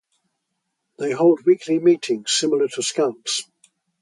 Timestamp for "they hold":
0.97-1.45